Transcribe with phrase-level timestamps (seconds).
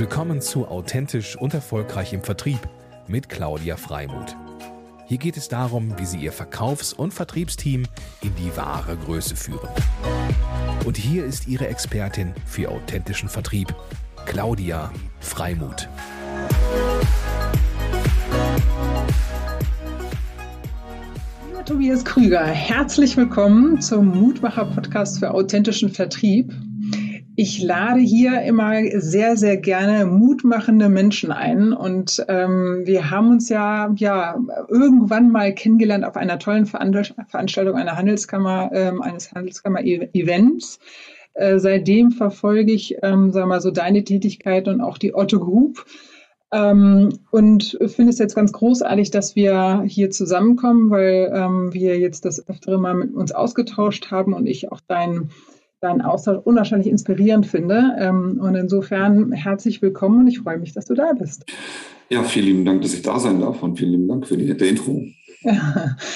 [0.00, 2.58] Willkommen zu Authentisch und Erfolgreich im Vertrieb
[3.06, 4.34] mit Claudia Freimuth.
[5.06, 7.82] Hier geht es darum, wie Sie Ihr Verkaufs- und Vertriebsteam
[8.22, 9.68] in die wahre Größe führen.
[10.86, 13.74] Und hier ist Ihre Expertin für authentischen Vertrieb,
[14.24, 14.90] Claudia
[15.20, 15.86] Freimuth.
[21.66, 26.54] Tobias Krüger, herzlich willkommen zum Mutmacher-Podcast für authentischen Vertrieb.
[27.42, 31.72] Ich lade hier immer sehr, sehr gerne mutmachende Menschen ein.
[31.72, 37.96] Und ähm, wir haben uns ja, ja irgendwann mal kennengelernt auf einer tollen Veranstaltung einer
[37.96, 40.80] Handelskammer, ähm, eines Handelskammer-Events.
[41.32, 45.86] Äh, seitdem verfolge ich, ähm, sag mal so, deine Tätigkeit und auch die Otto Group.
[46.52, 52.26] Ähm, und finde es jetzt ganz großartig, dass wir hier zusammenkommen, weil ähm, wir jetzt
[52.26, 55.30] das öftere Mal mit uns ausgetauscht haben und ich auch deinen
[55.80, 57.96] deinen Austausch unwahrscheinlich inspirierend finde.
[57.98, 61.46] Ähm, und insofern herzlich willkommen und ich freue mich, dass du da bist.
[62.10, 64.46] Ja, vielen lieben Dank, dass ich da sein darf und vielen lieben Dank für die
[64.46, 65.02] nette Intro.
[65.42, 65.96] Ja.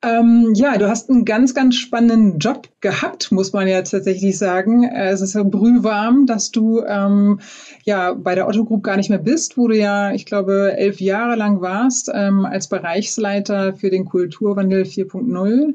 [0.00, 4.84] Ähm, ja, du hast einen ganz, ganz spannenden Job gehabt, muss man ja tatsächlich sagen.
[4.84, 7.40] Es ist ja brühwarm, dass du ähm,
[7.82, 11.00] ja bei der Otto Group gar nicht mehr bist, wo du ja, ich glaube, elf
[11.00, 15.74] Jahre lang warst ähm, als Bereichsleiter für den Kulturwandel 4.0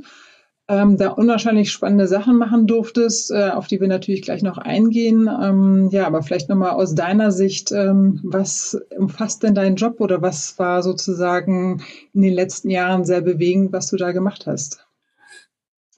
[0.73, 5.29] ähm, da unwahrscheinlich spannende Sachen machen durftest, äh, auf die wir natürlich gleich noch eingehen.
[5.41, 10.21] Ähm, ja, aber vielleicht nochmal aus deiner Sicht, ähm, was umfasst denn dein Job oder
[10.21, 14.85] was war sozusagen in den letzten Jahren sehr bewegend, was du da gemacht hast?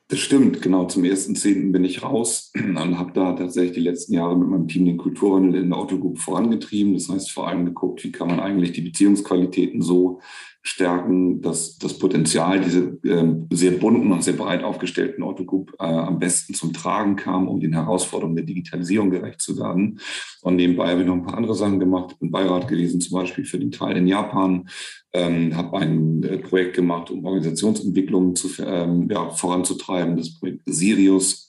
[0.08, 0.86] Das stimmt, genau.
[0.86, 1.72] Zum 1.10.
[1.72, 5.62] bin ich raus und habe da tatsächlich die letzten Jahre mit meinem Team den Kulturwandel
[5.62, 6.94] in der Autogroup vorangetrieben.
[6.94, 10.20] Das heißt vor allem geguckt, wie kann man eigentlich die Beziehungsqualitäten so
[10.68, 16.18] stärken, dass das Potenzial diese äh, sehr bunten und sehr breit aufgestellten Autogroup äh, am
[16.18, 20.00] besten zum Tragen kam, um den Herausforderungen der Digitalisierung gerecht zu werden.
[20.42, 22.14] Und nebenbei habe ich noch ein paar andere Sachen gemacht.
[22.14, 24.68] Ich bin Beirat gewesen, zum Beispiel für den Teil in Japan,
[25.14, 31.45] ähm, habe ein äh, Projekt gemacht, um Organisationsentwicklungen zu, ähm, ja, voranzutreiben, das Projekt Sirius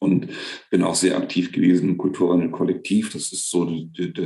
[0.00, 0.28] und
[0.70, 3.12] bin auch sehr aktiv gewesen im Kulturwandel Kollektiv.
[3.12, 3.70] Das ist so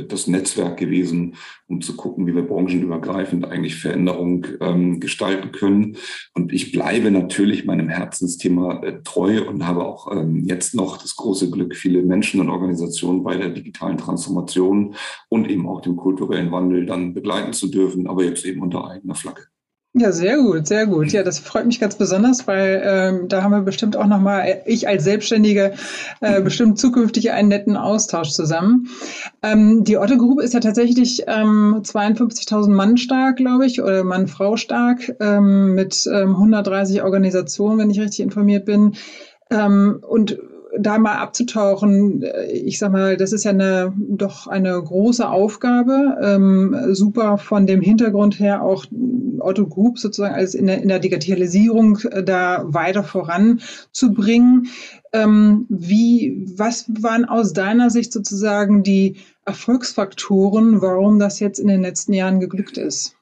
[0.07, 1.35] das Netzwerk gewesen,
[1.67, 5.97] um zu gucken, wie wir branchenübergreifend eigentlich Veränderung ähm, gestalten können.
[6.33, 11.15] Und ich bleibe natürlich meinem Herzensthema äh, treu und habe auch ähm, jetzt noch das
[11.17, 14.95] große Glück, viele Menschen und Organisationen bei der digitalen Transformation
[15.27, 19.15] und eben auch dem kulturellen Wandel dann begleiten zu dürfen, aber jetzt eben unter eigener
[19.15, 19.41] Flagge.
[19.97, 21.13] Ja, sehr gut, sehr gut.
[21.13, 24.89] Ja, das freut mich ganz besonders, weil ähm, da haben wir bestimmt auch nochmal, ich
[24.89, 25.73] als Selbstständige,
[26.19, 28.89] äh, bestimmt zukünftig einen netten Austausch zusammen.
[29.41, 34.57] Ähm, die Otto Group ist ja tatsächlich ähm, 52.000 Mann stark, glaube ich, oder Mann-Frau
[34.57, 38.95] stark, ähm, mit ähm, 130 Organisationen, wenn ich richtig informiert bin.
[39.49, 40.37] Ähm, und
[40.79, 46.17] da mal abzutauchen, äh, ich sag mal, das ist ja eine doch eine große Aufgabe.
[46.21, 48.85] Ähm, super von dem Hintergrund her auch
[49.39, 54.67] Otto Group sozusagen als in der, in der Digitalisierung äh, da weiter voranzubringen.
[55.13, 61.81] Ähm, wie, was waren aus deiner Sicht sozusagen die Erfolgsfaktoren, warum das jetzt in den
[61.81, 63.15] letzten Jahren geglückt ist?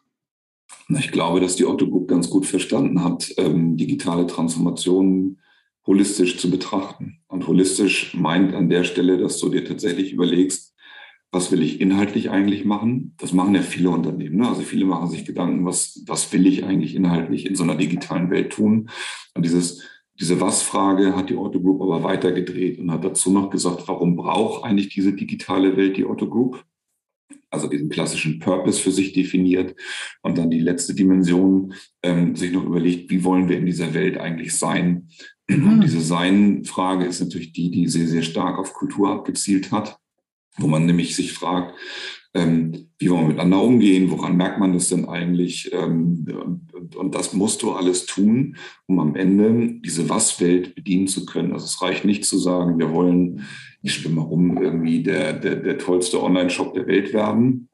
[0.90, 5.40] Ich glaube, dass die Otto Group ganz gut verstanden hat, ähm, digitale Transformationen
[5.86, 7.20] holistisch zu betrachten.
[7.28, 10.74] Und holistisch meint an der Stelle, dass du dir tatsächlich überlegst,
[11.32, 13.16] was will ich inhaltlich eigentlich machen?
[13.18, 14.38] Das machen ja viele Unternehmen.
[14.38, 14.48] Ne?
[14.48, 18.30] Also viele machen sich Gedanken, was, was will ich eigentlich inhaltlich in so einer digitalen
[18.30, 18.90] Welt tun?
[19.34, 19.82] Und dieses,
[20.20, 24.64] diese Was-Frage hat die Otto Group aber weitergedreht und hat dazu noch gesagt, warum braucht
[24.64, 26.64] eigentlich diese digitale Welt die Otto Group?
[27.54, 29.76] also diesen klassischen Purpose für sich definiert
[30.24, 34.18] und dann die letzte Dimension ähm, sich noch überlegt, wie wollen wir in dieser Welt
[34.18, 35.08] eigentlich sein?
[35.48, 35.74] Mhm.
[35.74, 39.98] Und diese Sein-Frage ist natürlich die, die sehr, sehr stark auf Kultur abgezielt hat,
[40.58, 41.74] wo man nämlich sich fragt,
[42.36, 45.72] ähm, wie wollen wir miteinander umgehen, woran merkt man das denn eigentlich?
[45.72, 46.26] Ähm,
[46.74, 51.54] und, und, das musst du alles tun, um am Ende diese Was-Welt bedienen zu können.
[51.54, 53.44] Also es reicht nicht zu sagen, wir wollen,
[53.84, 57.70] ich stimme rum, irgendwie der, der, der tollste Online-Shop der Welt werden,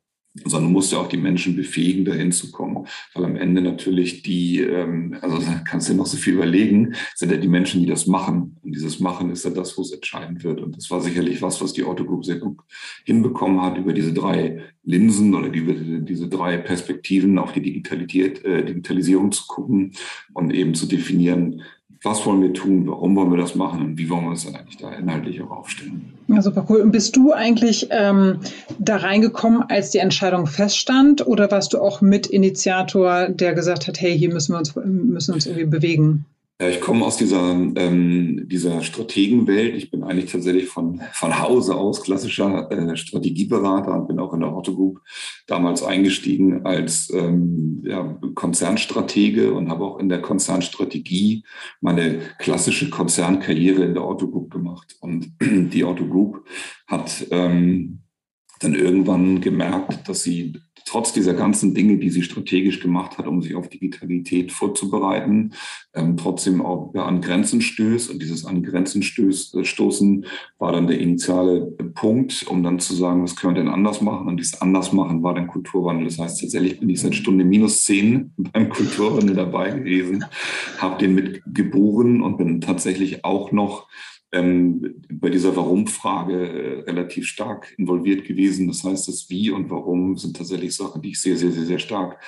[0.46, 2.88] sondern musst ja auch die Menschen befähigen, dahin zu kommen.
[3.14, 7.32] Weil am Ende natürlich die, ähm, also kannst du dir noch so viel überlegen, sind
[7.32, 8.58] ja die Menschen, die das machen.
[8.62, 10.62] Und dieses Machen ist ja das, wo es entscheidend wird.
[10.62, 12.60] Und das war sicherlich was, was die Autogroup sehr gut
[13.06, 18.66] hinbekommen hat, über diese drei Linsen oder über diese drei Perspektiven auf die Digitalität, äh,
[18.66, 19.94] Digitalisierung zu gucken
[20.34, 21.62] und eben zu definieren,
[22.02, 24.56] was wollen wir tun, warum wollen wir das machen und wie wollen wir es dann
[24.56, 26.14] eigentlich da inhaltlich auch aufstellen.
[26.28, 26.82] Ja, super cool.
[26.82, 28.40] Und bist du eigentlich ähm,
[28.78, 34.18] da reingekommen, als die Entscheidung feststand oder warst du auch Mitinitiator, der gesagt hat, hey,
[34.18, 36.26] hier müssen wir uns, müssen uns irgendwie bewegen?
[36.62, 39.76] Ja, ich komme aus dieser, ähm, dieser Strategenwelt.
[39.76, 44.42] Ich bin eigentlich tatsächlich von, von Hause aus klassischer äh, Strategieberater und bin auch in
[44.42, 45.00] der Otto Group
[45.48, 51.46] damals eingestiegen als ähm, ja, Konzernstratege und habe auch in der Konzernstrategie
[51.80, 54.98] meine klassische Konzernkarriere in der Otto Group gemacht.
[55.00, 56.46] Und die Otto Group
[56.88, 58.00] hat ähm,
[58.60, 60.60] dann irgendwann gemerkt, dass sie
[60.90, 65.54] trotz dieser ganzen Dinge, die sie strategisch gemacht hat, um sich auf Digitalität vorzubereiten,
[65.94, 68.10] ähm, trotzdem auch ja, an Grenzen stößt.
[68.10, 70.26] Und dieses an Grenzen äh, stoßen
[70.58, 71.62] war dann der initiale
[71.94, 74.28] Punkt, um dann zu sagen, was können wir denn anders machen?
[74.28, 76.06] Und dieses anders machen war dann Kulturwandel.
[76.06, 80.26] Das heißt, tatsächlich bin ich seit Stunde minus zehn beim Kulturwandel dabei gewesen,
[80.80, 83.88] habe den mit geboren und bin tatsächlich auch noch
[84.32, 88.68] ähm, bei dieser Warum-Frage äh, relativ stark involviert gewesen.
[88.68, 91.80] Das heißt, das Wie und Warum sind tatsächlich Sachen, die ich sehr, sehr, sehr, sehr
[91.80, 92.22] stark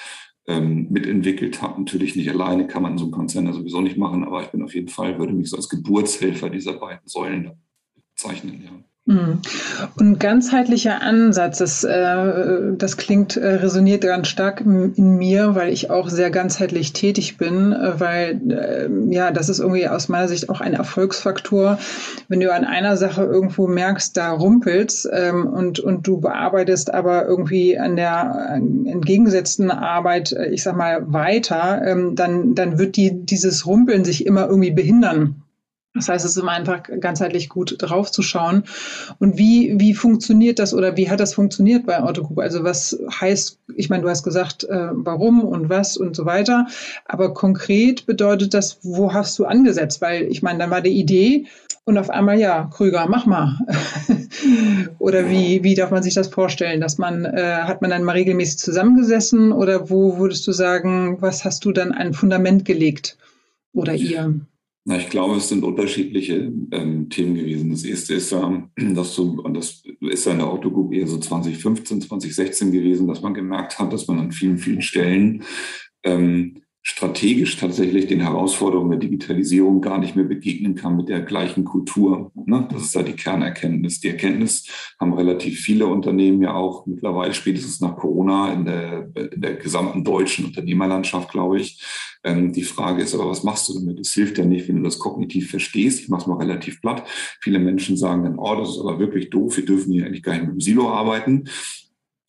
[0.47, 1.79] ähm, mitentwickelt habe.
[1.79, 4.63] Natürlich nicht alleine, kann man so einem Konzern ja sowieso nicht machen, aber ich bin
[4.63, 7.51] auf jeden Fall, würde mich so als Geburtshelfer dieser beiden Säulen
[8.15, 8.63] bezeichnen.
[8.63, 8.71] Ja.
[9.05, 9.39] Mhm.
[9.97, 15.89] Und ganzheitlicher Ansatz, das, äh, das klingt, äh, resoniert ganz stark in mir, weil ich
[15.89, 20.49] auch sehr ganzheitlich tätig bin, äh, weil äh, ja, das ist irgendwie aus meiner Sicht
[20.49, 21.79] auch ein Erfolgsfaktor.
[22.27, 27.25] Wenn du an einer Sache irgendwo merkst, da rumpelst ähm, und, und du bearbeitest aber
[27.25, 28.51] irgendwie an der
[28.85, 34.27] entgegengesetzten Arbeit, äh, ich sag mal, weiter, ähm, dann, dann wird die, dieses Rumpeln sich
[34.27, 35.40] immer irgendwie behindern.
[35.93, 38.63] Das heißt, es ist immer einfach ganzheitlich gut draufzuschauen.
[39.19, 42.39] Und wie, wie funktioniert das oder wie hat das funktioniert bei Autogroup?
[42.39, 46.67] Also was heißt, ich meine, du hast gesagt, äh, warum und was und so weiter.
[47.05, 50.01] Aber konkret bedeutet das, wo hast du angesetzt?
[50.01, 51.47] Weil ich meine, dann war die Idee
[51.83, 53.57] und auf einmal, ja, Krüger, mach mal.
[54.99, 56.79] oder wie, wie darf man sich das vorstellen?
[56.79, 61.43] Dass man, äh, hat man dann mal regelmäßig zusammengesessen oder wo würdest du sagen, was
[61.43, 63.17] hast du dann ein Fundament gelegt?
[63.73, 64.41] Oder ihr?
[64.83, 67.69] Na, ich glaube, es sind unterschiedliche ähm, Themen gewesen.
[67.69, 71.19] Das erste ist ja, dass so, und das ist ja in der Autogroup eher so
[71.19, 75.43] 2015, 2016 gewesen, dass man gemerkt hat, dass man an vielen, vielen Stellen
[76.03, 81.63] ähm, strategisch tatsächlich den Herausforderungen der Digitalisierung gar nicht mehr begegnen kann mit der gleichen
[81.63, 82.31] Kultur.
[82.33, 82.67] Ne?
[82.71, 83.99] Das ist da die Kernerkenntnis.
[83.99, 84.67] Die Erkenntnis
[84.99, 90.03] haben relativ viele Unternehmen ja auch mittlerweile spätestens nach Corona in der, in der gesamten
[90.03, 91.83] deutschen Unternehmerlandschaft, glaube ich.
[92.23, 93.99] Ähm, die Frage ist aber, was machst du damit?
[93.99, 95.99] Es hilft ja nicht, wenn du das kognitiv verstehst.
[95.99, 97.07] Ich mache es mal relativ platt.
[97.41, 99.57] Viele Menschen sagen dann, oh, das ist aber wirklich doof.
[99.57, 101.45] Wir dürfen hier eigentlich gar nicht mit dem Silo arbeiten.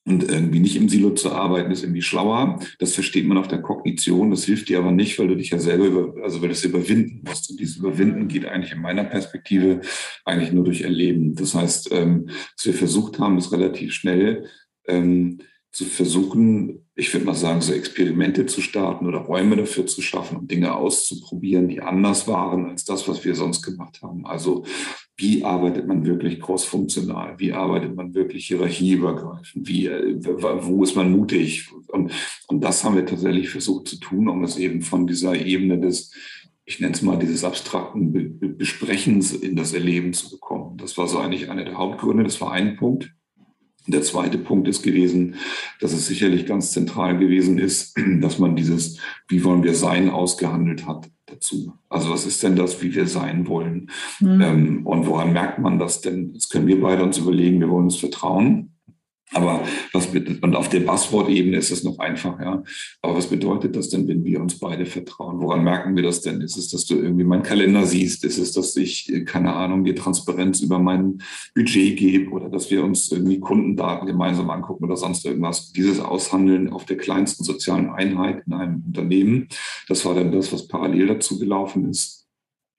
[0.05, 2.59] Und irgendwie nicht im Silo zu arbeiten, ist irgendwie schlauer.
[2.81, 4.31] Das versteht man auf der Kognition.
[4.31, 6.65] Das hilft dir aber nicht, weil du dich ja selber über, also weil du es
[6.65, 7.51] überwinden musst.
[7.51, 9.81] Und dieses Überwinden geht eigentlich in meiner Perspektive
[10.25, 11.37] eigentlich nur durch Erleben.
[11.37, 14.47] Das heißt, ähm, was wir versucht haben, ist relativ schnell
[14.89, 15.39] ähm,
[15.73, 20.37] zu versuchen, ich würde mal sagen, so Experimente zu starten oder Räume dafür zu schaffen
[20.37, 24.27] und Dinge auszuprobieren, die anders waren als das, was wir sonst gemacht haben.
[24.27, 24.65] Also
[25.17, 27.39] wie arbeitet man wirklich crossfunktional?
[27.39, 29.67] Wie arbeitet man wirklich hierarchieübergreifend?
[29.67, 31.71] Wie, wo ist man mutig?
[31.89, 32.13] Und,
[32.49, 36.13] und das haben wir tatsächlich versucht zu tun, um es eben von dieser Ebene des,
[36.67, 40.77] ich nenne es mal, dieses abstrakten Besprechens in das Erleben zu bekommen.
[40.77, 42.25] Das war so eigentlich einer der Hauptgründe.
[42.25, 43.15] Das war ein Punkt.
[43.87, 45.37] Der zweite Punkt ist gewesen,
[45.81, 48.99] dass es sicherlich ganz zentral gewesen ist, dass man dieses,
[49.29, 51.73] wie wollen wir sein, ausgehandelt hat dazu.
[51.89, 53.91] Also was ist denn das, wie wir sein wollen?
[54.21, 54.41] Mhm.
[54.41, 56.33] Ähm, und woran merkt man das denn?
[56.35, 58.72] Jetzt können wir beide uns überlegen, wir wollen uns vertrauen.
[59.35, 62.63] Aber was und auf der Buzzword-Ebene ist es noch einfach, ja.
[63.01, 65.41] Aber was bedeutet das denn, wenn wir uns beide vertrauen?
[65.41, 66.41] Woran merken wir das denn?
[66.41, 68.25] Ist es, dass du irgendwie meinen Kalender siehst?
[68.25, 71.23] Ist es, dass ich, keine Ahnung, dir Transparenz über mein
[71.55, 75.73] Budget gebe oder dass wir uns irgendwie Kundendaten gemeinsam angucken oder sonst irgendwas?
[75.73, 79.49] Dieses Aushandeln auf der kleinsten sozialen Einheit in einem Unternehmen,
[79.89, 82.27] das war dann das, was parallel dazu gelaufen ist.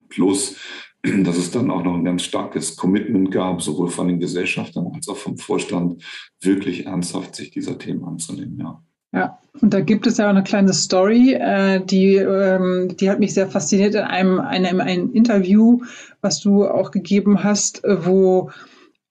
[0.09, 0.55] Plus
[1.03, 5.07] dass es dann auch noch ein ganz starkes Commitment gab, sowohl von den Gesellschaftern als
[5.09, 6.01] auch vom Vorstand,
[6.41, 8.57] wirklich ernsthaft sich dieser Themen anzunehmen.
[8.59, 8.81] Ja.
[9.15, 13.19] Ja, und da gibt es ja auch eine kleine Story, äh, die, ähm, die hat
[13.19, 15.81] mich sehr fasziniert in einem, einem, einem Interview,
[16.21, 18.49] was du auch gegeben hast, wo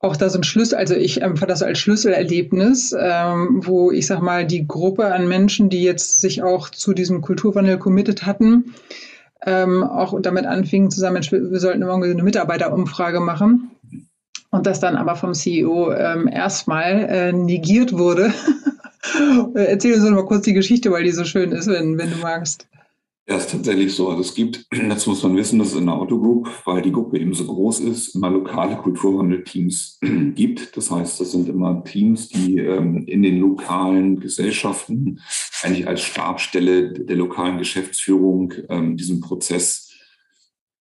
[0.00, 4.20] auch da so ein Schlüssel, also ich empfand das als Schlüsselerlebnis, ähm, wo ich sag
[4.20, 8.74] mal, die Gruppe an Menschen, die jetzt sich auch zu diesem Kulturwandel committed hatten,
[9.44, 13.70] ähm, auch damit anfingen zusammen, wir sollten irgendwie eine Mitarbeiterumfrage machen.
[14.50, 18.34] Und das dann aber vom CEO ähm, erstmal äh, negiert wurde.
[19.54, 22.18] Erzähl uns doch mal kurz die Geschichte, weil die so schön ist, wenn, wenn du
[22.18, 22.68] magst.
[23.28, 24.08] Ja, ist tatsächlich so.
[24.08, 27.18] Also es gibt, dazu muss man wissen, dass es in der Autogroup, weil die Gruppe
[27.20, 30.00] eben so groß ist, immer lokale Kulturwandelteams
[30.34, 30.76] gibt.
[30.76, 35.20] Das heißt, das sind immer Teams, die ähm, in den lokalen Gesellschaften
[35.62, 39.90] eigentlich als Stabstelle der lokalen Geschäftsführung ähm, diesen Prozess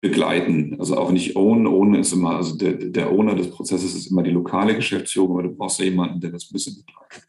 [0.01, 0.77] begleiten.
[0.79, 1.67] Also auch nicht own.
[1.67, 5.43] Own ist immer, also der, der Owner des Prozesses ist immer die lokale Geschäftsführung, aber
[5.43, 7.27] du brauchst ja jemanden, der das ein bisschen begleitet.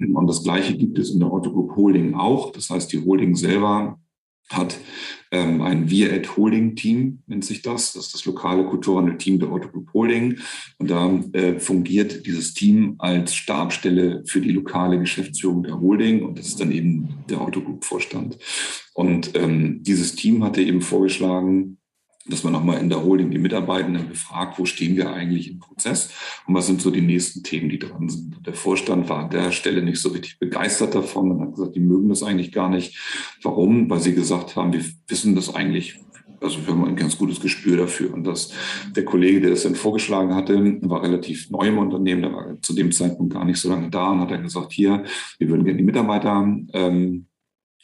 [0.00, 2.50] Und das Gleiche gibt es in der Otto Group Holding auch.
[2.50, 4.00] Das heißt, die Holding selber
[4.50, 4.78] hat
[5.30, 7.92] ähm, ein Wir at Holding Team, nennt sich das.
[7.92, 10.38] Das ist das lokale Kulturwandel-Team der Otto Group Holding.
[10.78, 16.22] Und da äh, fungiert dieses Team als Stabstelle für die lokale Geschäftsführung der Holding.
[16.22, 18.38] Und das ist dann eben der Otto Group Vorstand.
[18.94, 21.77] Und ähm, dieses Team hatte eben vorgeschlagen,
[22.28, 26.10] dass man nochmal in der Holding die Mitarbeitenden befragt, wo stehen wir eigentlich im Prozess
[26.46, 28.46] und was sind so die nächsten Themen, die dran sind.
[28.46, 31.80] Der Vorstand war an der Stelle nicht so richtig begeistert davon und hat gesagt, die
[31.80, 32.98] mögen das eigentlich gar nicht.
[33.42, 33.88] Warum?
[33.90, 36.00] Weil sie gesagt haben, wir wissen das eigentlich
[36.40, 38.12] also wir haben ein ganz gutes Gespür dafür.
[38.12, 38.52] Und das,
[38.94, 42.74] der Kollege, der das dann vorgeschlagen hatte, war relativ neu im Unternehmen, der war zu
[42.74, 45.04] dem Zeitpunkt gar nicht so lange da und hat dann gesagt, hier,
[45.38, 47.26] wir würden gerne die Mitarbeiter ähm,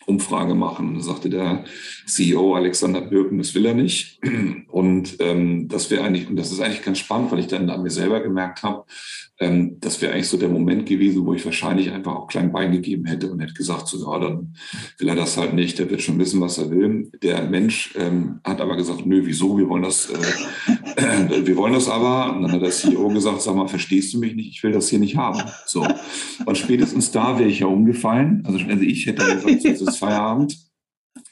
[0.06, 1.00] Umfrage machen.
[1.00, 1.64] Sagte der
[2.06, 4.20] CEO Alexander Birken, das will er nicht.
[4.68, 7.82] Und ähm, das wäre eigentlich, und das ist eigentlich ganz spannend, weil ich dann an
[7.82, 8.84] mir selber gemerkt habe,
[9.40, 12.70] ähm, das wäre eigentlich so der Moment gewesen, wo ich wahrscheinlich einfach auch klein Bein
[12.70, 14.54] gegeben hätte und hätte gesagt, so, ja, dann
[14.98, 17.10] will er das halt nicht, der wird schon wissen, was er will.
[17.20, 21.88] Der Mensch ähm, hat aber gesagt, nö, wieso, wir wollen das, äh, wir wollen das
[21.88, 22.36] aber.
[22.36, 24.88] Und dann hat der CEO gesagt, sag mal, verstehst du mich nicht, ich will das
[24.88, 25.42] hier nicht haben.
[25.66, 25.84] So.
[26.46, 28.44] Und spätestens da wäre ich ja umgefallen.
[28.46, 30.56] Also, also ich hätte gesagt, es Feierabend.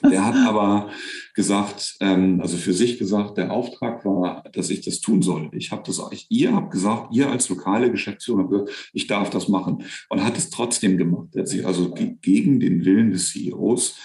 [0.03, 0.91] Der hat aber
[1.35, 5.51] gesagt, ähm, also für sich gesagt, der Auftrag war, dass ich das tun soll.
[5.53, 9.49] Ich habe das, ich, ihr habt gesagt, ihr als lokale Geschäftsführer gesagt, ich darf das
[9.49, 11.29] machen und hat es trotzdem gemacht.
[11.35, 13.97] Er hat sich also gegen den Willen des CEOs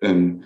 [0.00, 0.44] ähm,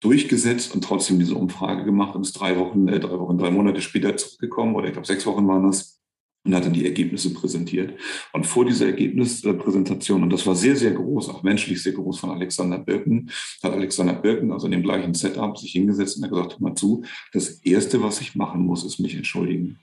[0.00, 3.80] durchgesetzt und trotzdem diese Umfrage gemacht und ist drei Wochen, äh, drei Wochen, drei Monate
[3.82, 5.99] später zurückgekommen oder ich glaube sechs Wochen waren das
[6.44, 7.98] und hat dann die Ergebnisse präsentiert.
[8.32, 12.30] Und vor dieser Ergebnispräsentation, und das war sehr, sehr groß, auch menschlich sehr groß von
[12.30, 13.30] Alexander Birken,
[13.62, 16.74] hat Alexander Birken, also in dem gleichen Setup, sich hingesetzt und hat gesagt, hör mal
[16.74, 19.78] zu, das Erste, was ich machen muss, ist mich entschuldigen.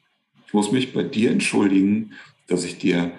[0.48, 2.14] Ich muss mich bei dir entschuldigen,
[2.48, 3.12] dass ich dir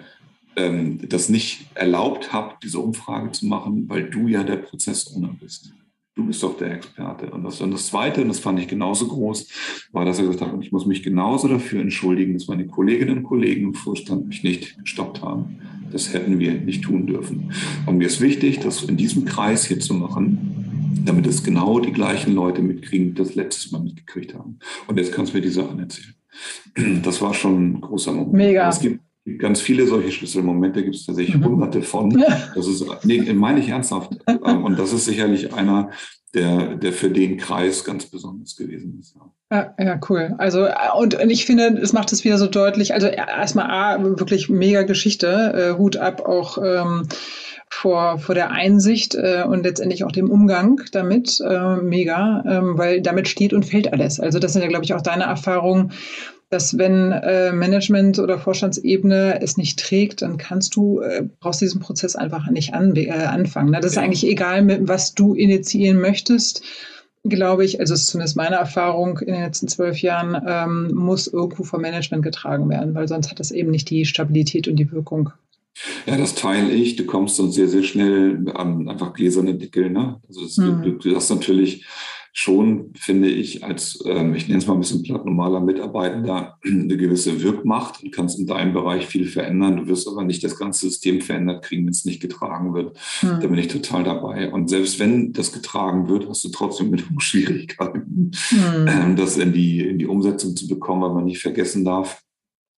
[0.55, 5.73] ähm, das nicht erlaubt habe, diese Umfrage zu machen, weil du ja der Prozessowner bist
[6.19, 7.29] du bist doch der Experte.
[7.31, 9.47] Und das, und das Zweite, und das fand ich genauso groß,
[9.93, 13.19] war, dass er gesagt hat, und ich muss mich genauso dafür entschuldigen, dass meine Kolleginnen
[13.19, 15.61] und Kollegen im Vorstand mich nicht gestoppt haben.
[15.91, 17.51] Das hätten wir nicht tun dürfen.
[17.85, 21.93] Und mir ist wichtig, das in diesem Kreis hier zu machen, damit es genau die
[21.93, 24.59] gleichen Leute mitkriegen, die das letztes Mal mitgekriegt haben.
[24.87, 26.13] Und jetzt kannst du mir die Sachen erzählen.
[27.03, 28.33] Das war schon ein großer Moment.
[28.33, 28.69] Mega.
[28.69, 28.99] Es gibt
[29.37, 31.45] ganz viele solche Schlüsselmomente gibt es tatsächlich mhm.
[31.45, 32.09] hunderte von.
[32.55, 34.11] Das ist, nee, meine ich ernsthaft.
[34.27, 35.91] Ähm, und das ist sicherlich einer,
[36.33, 39.15] der, der für den Kreis ganz besonders gewesen ist.
[39.51, 40.35] Ja, ja, cool.
[40.37, 40.67] Also,
[40.97, 42.93] und, und ich finde, es macht es wieder so deutlich.
[42.93, 45.27] Also, erstmal A, wirklich mega Geschichte.
[45.75, 46.57] Äh, Hut ab auch.
[46.63, 47.07] Ähm,
[47.71, 53.01] vor, vor der Einsicht äh, und letztendlich auch dem Umgang damit äh, mega, ähm, weil
[53.01, 54.19] damit steht und fällt alles.
[54.19, 55.91] Also das sind ja, glaube ich, auch deine Erfahrungen,
[56.49, 61.79] dass wenn äh, Management oder Vorstandsebene es nicht trägt, dann kannst du, äh, brauchst diesen
[61.79, 63.71] Prozess einfach nicht an, äh, anfangen.
[63.71, 63.79] Ne?
[63.79, 64.01] Das ja.
[64.01, 66.63] ist eigentlich egal, mit was du initiieren möchtest
[67.23, 71.63] glaube ich, also ist zumindest meine Erfahrung in den letzten zwölf Jahren, ähm, muss irgendwo
[71.63, 75.31] vom Management getragen werden, weil sonst hat das eben nicht die Stabilität und die Wirkung.
[76.05, 76.95] Ja, das teile ich.
[76.95, 79.89] Du kommst dann sehr, sehr schnell an einfach gläserne Deckel.
[79.89, 80.19] Ne?
[80.27, 80.81] Also das, hm.
[80.81, 81.85] du, du hast natürlich
[82.39, 86.95] schon, finde ich, als, ähm, ich nenne es mal ein bisschen platt, normaler Mitarbeitender eine
[86.95, 89.75] gewisse Wirkmacht und kannst in deinem Bereich viel verändern.
[89.75, 92.97] Du wirst aber nicht das ganze System verändert kriegen, wenn es nicht getragen wird.
[93.19, 93.41] Hm.
[93.41, 94.53] Da bin ich total dabei.
[94.53, 98.87] Und selbst wenn das getragen wird, hast du trotzdem mit Schwierigkeiten, hm.
[98.87, 102.23] ähm, das in die, in die Umsetzung zu bekommen, weil man nicht vergessen darf,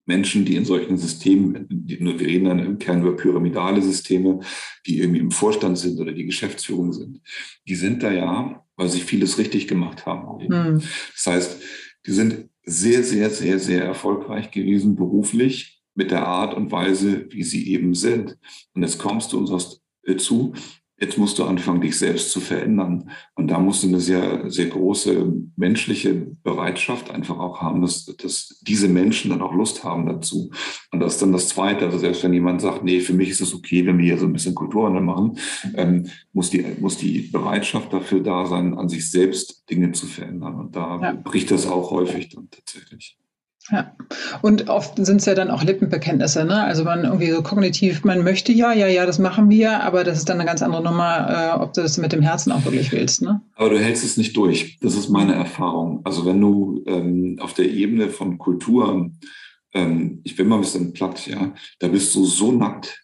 [0.07, 4.39] Menschen, die in solchen Systemen, wir reden dann im Kern über pyramidale Systeme,
[4.87, 7.21] die irgendwie im Vorstand sind oder die Geschäftsführung sind,
[7.67, 10.47] die sind da ja, weil sie vieles richtig gemacht haben.
[10.47, 10.81] Mhm.
[11.13, 11.61] Das heißt,
[12.07, 17.43] die sind sehr, sehr, sehr, sehr erfolgreich gewesen beruflich mit der Art und Weise, wie
[17.43, 18.39] sie eben sind.
[18.73, 20.53] Und jetzt kommst du und sagst äh, zu,
[21.01, 23.09] Jetzt musst du anfangen, dich selbst zu verändern.
[23.33, 28.59] Und da musst du eine sehr, sehr große menschliche Bereitschaft einfach auch haben, dass, dass
[28.61, 30.51] diese Menschen dann auch Lust haben dazu.
[30.91, 31.85] Und das ist dann das Zweite.
[31.85, 34.27] Also selbst wenn jemand sagt, nee, für mich ist es okay, wenn wir hier so
[34.27, 35.39] ein bisschen Kulturwandel machen,
[35.73, 40.53] ähm, muss, die, muss die Bereitschaft dafür da sein, an sich selbst Dinge zu verändern.
[40.53, 41.13] Und da ja.
[41.13, 43.17] bricht das auch häufig dann tatsächlich.
[43.69, 43.95] Ja,
[44.41, 46.63] und oft sind es ja dann auch Lippenbekenntnisse, ne?
[46.63, 50.17] Also man irgendwie so kognitiv, man möchte ja, ja, ja, das machen wir, aber das
[50.17, 52.91] ist dann eine ganz andere Nummer, äh, ob du das mit dem Herzen auch wirklich
[52.91, 53.41] willst, ne?
[53.55, 54.79] Aber du hältst es nicht durch.
[54.81, 56.01] Das ist meine Erfahrung.
[56.05, 59.11] Also wenn du ähm, auf der Ebene von Kultur,
[59.73, 62.99] ähm, ich bin mal ein bisschen platt, ja, da bist du so nackt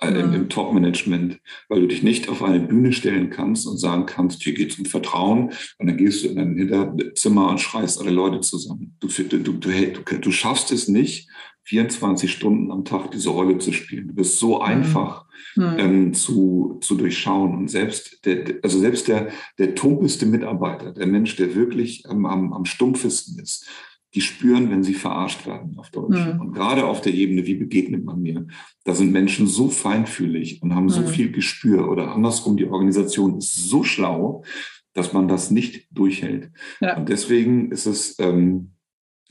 [0.00, 4.42] im, im Top-Management, weil du dich nicht auf eine Bühne stellen kannst und sagen kannst,
[4.42, 8.10] hier geht es um Vertrauen und dann gehst du in dein Hinterzimmer und schreist alle
[8.10, 8.96] Leute zusammen.
[9.00, 11.28] Du, du, du, du, du schaffst es nicht,
[11.68, 14.08] 24 Stunden am Tag diese Rolle zu spielen.
[14.08, 14.62] Du bist so mhm.
[14.62, 15.74] einfach mhm.
[15.78, 17.54] ähm, zu, zu durchschauen.
[17.54, 19.28] Und selbst der, also selbst der,
[19.58, 23.68] der tumpeste Mitarbeiter, der Mensch, der wirklich ähm, am, am stumpfesten ist,
[24.14, 26.18] die spüren, wenn sie verarscht werden auf Deutsch.
[26.18, 26.40] Mhm.
[26.40, 28.46] Und gerade auf der Ebene, wie begegnet man mir?
[28.84, 31.08] Da sind Menschen so feinfühlig und haben so mhm.
[31.08, 34.44] viel Gespür oder andersrum, die Organisation ist so schlau,
[34.94, 36.50] dass man das nicht durchhält.
[36.80, 36.96] Ja.
[36.96, 38.72] Und deswegen ist es ähm,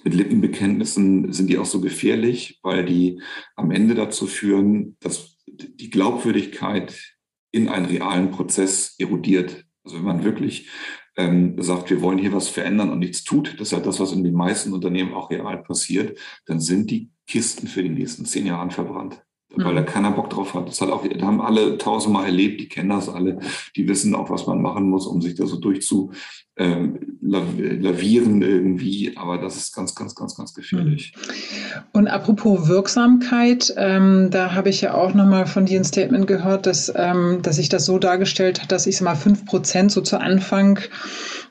[0.03, 3.19] mit Lippenbekenntnissen sind die auch so gefährlich, weil die
[3.55, 7.17] am Ende dazu führen, dass die Glaubwürdigkeit
[7.51, 9.65] in einen realen Prozess erodiert.
[9.83, 10.69] Also wenn man wirklich
[11.17, 14.13] ähm, sagt, wir wollen hier was verändern und nichts tut, das ist ja das, was
[14.13, 18.45] in den meisten Unternehmen auch real passiert, dann sind die Kisten für die nächsten zehn
[18.45, 19.21] Jahre verbrannt
[19.63, 19.85] weil da mhm.
[19.85, 20.67] keiner Bock drauf hat.
[20.67, 23.39] Das hat auch, da haben alle tausendmal erlebt, die kennen das alle,
[23.75, 26.11] die wissen auch, was man machen muss, um sich da so durchzu
[26.57, 31.13] ähm, lavieren irgendwie, aber das ist ganz, ganz, ganz, ganz gefährlich.
[31.15, 31.81] Mhm.
[31.93, 36.65] Und apropos Wirksamkeit, ähm, da habe ich ja auch nochmal von dir ein Statement gehört,
[36.65, 40.01] dass, ähm, dass sich das so dargestellt hat, dass ich sag mal fünf Prozent so
[40.01, 40.79] zu Anfang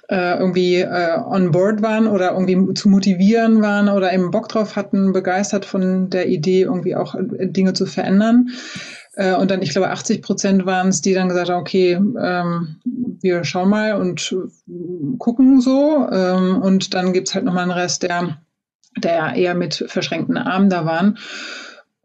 [0.09, 4.77] äh, irgendwie äh, on board waren oder irgendwie zu motivieren waren oder eben Bock drauf
[4.77, 8.51] hatten, begeistert von der Idee, irgendwie auch äh, Dinge zu verändern.
[9.15, 12.77] Äh, und dann, ich glaube, 80 Prozent waren es, die dann gesagt haben, okay, ähm,
[13.21, 14.37] wir schauen mal und
[15.19, 16.09] gucken so.
[16.11, 18.39] Ähm, und dann gibt's halt nochmal einen Rest, der,
[18.99, 21.19] der eher mit verschränkten Armen da waren.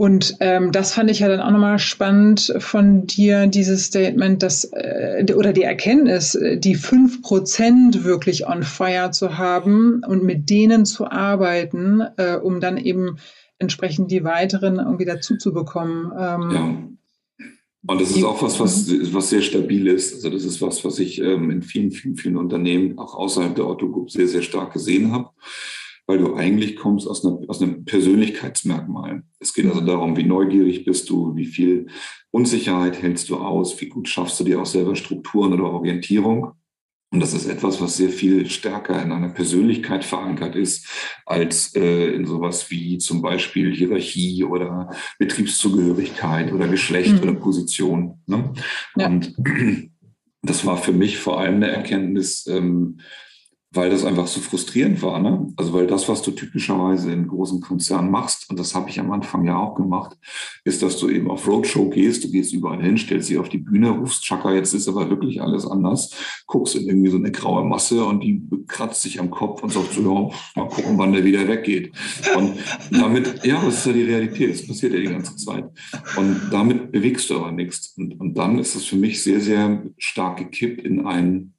[0.02, 4.64] Und ähm, das fand ich ja dann auch nochmal spannend von dir, dieses Statement, dass
[4.74, 10.50] äh, oder die Erkenntnis, äh, die fünf Prozent wirklich on fire zu haben und mit
[10.50, 13.18] denen zu arbeiten, äh, um dann eben
[13.60, 16.12] entsprechend die weiteren irgendwie dazu zu bekommen.
[16.18, 17.48] Ähm, ja.
[17.86, 19.14] Und das ist auch was, was, mhm.
[19.14, 20.16] was sehr stabil ist.
[20.16, 23.68] Also das ist was, was ich ähm, in vielen, vielen, vielen Unternehmen auch außerhalb der
[23.68, 25.30] Otto Group sehr, sehr stark gesehen habe
[26.12, 29.24] weil du eigentlich kommst aus, einer, aus einem Persönlichkeitsmerkmal.
[29.40, 31.88] Es geht also darum, wie neugierig bist du, wie viel
[32.32, 36.52] Unsicherheit hältst du aus, wie gut schaffst du dir auch selber Strukturen oder Orientierung.
[37.14, 40.86] Und das ist etwas, was sehr viel stärker in einer Persönlichkeit verankert ist,
[41.26, 47.20] als äh, in sowas wie zum Beispiel Hierarchie oder Betriebszugehörigkeit oder Geschlecht mhm.
[47.22, 48.20] oder Position.
[48.28, 48.52] Ne?
[48.98, 49.08] Ja.
[49.08, 49.34] Und
[50.42, 53.00] das war für mich vor allem eine Erkenntnis, ähm,
[53.74, 55.20] weil das einfach so frustrierend war.
[55.20, 55.48] Ne?
[55.56, 59.12] Also weil das, was du typischerweise in großen Konzernen machst, und das habe ich am
[59.12, 60.18] Anfang ja auch gemacht,
[60.66, 63.60] ist, dass du eben auf Roadshow gehst, du gehst überall hin, stellst sie auf die
[63.60, 66.14] Bühne, rufst Chaka, jetzt ist aber wirklich alles anders,
[66.48, 69.94] guckst in irgendwie so eine graue Masse und die kratzt sich am Kopf und sagt
[69.94, 71.94] so, ja, mal gucken, wann der wieder weggeht.
[72.36, 72.58] Und
[72.92, 75.66] damit, ja, das ist ja die Realität, das passiert ja die ganze Zeit.
[76.18, 77.94] Und damit bewegst du aber nichts.
[77.98, 81.54] Und, und dann ist es für mich sehr, sehr stark gekippt in einen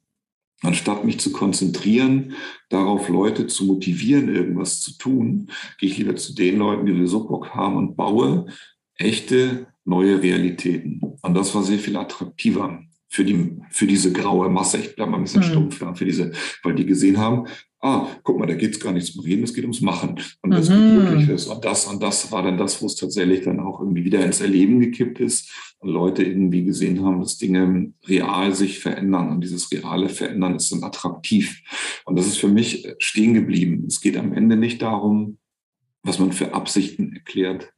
[0.63, 2.33] Anstatt mich zu konzentrieren,
[2.69, 7.27] darauf Leute zu motivieren, irgendwas zu tun, gehe ich lieber zu den Leuten, die so
[7.27, 8.47] Bock haben und baue
[8.95, 11.01] echte neue Realitäten.
[11.21, 12.79] Und das war sehr viel attraktiver
[13.13, 14.79] für die, für diese graue Masse.
[14.79, 15.47] Ich bleibe mal ein bisschen mhm.
[15.47, 16.31] stumpf, ja, für diese,
[16.63, 17.45] weil die gesehen haben,
[17.79, 20.19] ah, guck mal, da geht es gar nicht zum Reden, es geht ums Machen.
[20.41, 20.73] Und das mhm.
[20.73, 21.45] geht wirklich ist.
[21.45, 24.41] Und das und das war dann das, wo es tatsächlich dann auch irgendwie wieder ins
[24.41, 29.29] Erleben gekippt ist und Leute irgendwie gesehen haben, dass Dinge real sich verändern.
[29.29, 31.61] Und dieses reale Verändern ist dann attraktiv.
[32.05, 33.85] Und das ist für mich stehen geblieben.
[33.87, 35.37] Es geht am Ende nicht darum,
[36.01, 37.73] was man für Absichten erklärt.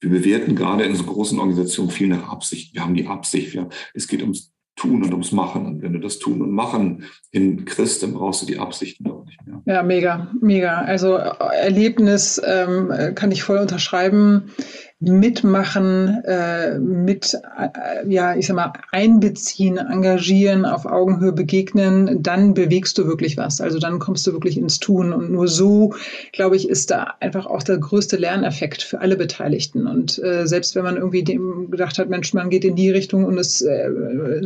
[0.00, 2.74] Wir bewerten gerade in so großen Organisationen viel nach Absicht.
[2.74, 3.54] Wir haben die Absicht.
[3.54, 3.68] Ja.
[3.94, 5.66] Es geht ums Tun und ums Machen.
[5.66, 9.44] Und wenn du das Tun und Machen hinkriegst, dann brauchst du die Absichten auch nicht
[9.44, 9.60] mehr.
[9.66, 10.82] Ja, mega, mega.
[10.82, 14.52] Also Erlebnis ähm, kann ich voll unterschreiben
[15.00, 22.98] mitmachen, äh, mit, äh, ja, ich sag mal, einbeziehen, engagieren, auf Augenhöhe begegnen, dann bewegst
[22.98, 23.60] du wirklich was.
[23.60, 25.12] Also dann kommst du wirklich ins Tun.
[25.12, 25.94] Und nur so,
[26.32, 29.86] glaube ich, ist da einfach auch der größte Lerneffekt für alle Beteiligten.
[29.86, 33.24] Und äh, selbst wenn man irgendwie dem gedacht hat, Mensch, man geht in die Richtung
[33.24, 33.88] und es, äh,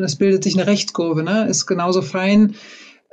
[0.02, 2.54] es bildet sich eine Rechtskurve, ne, ist genauso fein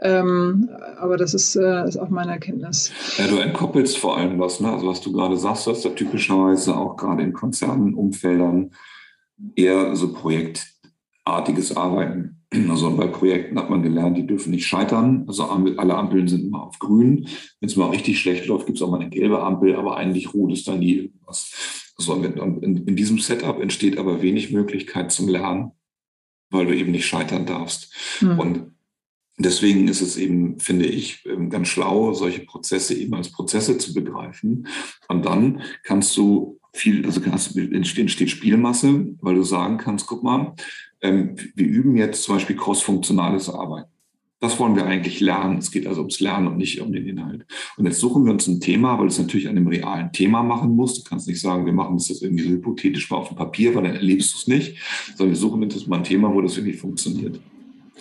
[0.02, 2.92] ähm, aber das ist, äh, ist auch meine Erkenntnis.
[3.18, 4.72] Ja, du entkoppelst vor allem was, ne?
[4.72, 8.72] Also was du gerade sagst, du hast ja typischerweise auch gerade in Konzernumfeldern
[9.56, 12.36] eher so projektartiges Arbeiten.
[12.70, 15.26] Also bei Projekten hat man gelernt, die dürfen nicht scheitern.
[15.28, 17.28] Also alle Ampeln sind immer auf grün.
[17.60, 20.34] Wenn es mal richtig schlecht läuft, gibt es auch mal eine gelbe Ampel, aber eigentlich
[20.34, 21.94] rot ist da nie irgendwas.
[21.96, 25.74] Also in, in diesem Setup entsteht aber wenig Möglichkeit zum Lernen,
[26.50, 27.94] weil du eben nicht scheitern darfst.
[28.22, 28.40] Mhm.
[28.40, 28.72] Und
[29.42, 33.94] Deswegen ist es eben, finde ich, ähm, ganz schlau, solche Prozesse eben als Prozesse zu
[33.94, 34.68] begreifen.
[35.08, 40.54] Und dann kannst du viel, also entsteht Spielmasse, weil du sagen kannst, guck mal,
[41.02, 43.90] ähm, wir üben jetzt zum Beispiel crossfunktionales Arbeiten.
[44.42, 45.58] Das wollen wir eigentlich lernen.
[45.58, 47.46] Es geht also ums Lernen und nicht um den Inhalt.
[47.78, 50.76] Und jetzt suchen wir uns ein Thema, weil es natürlich an einem realen Thema machen
[50.76, 51.02] muss.
[51.02, 53.84] Du kannst nicht sagen, wir machen das jetzt irgendwie hypothetisch mal auf dem Papier, weil
[53.84, 54.78] dann erlebst du es nicht,
[55.16, 57.40] sondern wir suchen uns mal ein Thema, wo das irgendwie funktioniert.